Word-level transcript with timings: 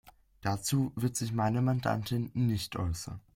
Dazu 0.41 0.91
wird 0.95 1.15
sich 1.15 1.31
meine 1.31 1.61
Mandantin 1.61 2.31
nicht 2.33 2.75
äußern. 2.75 3.21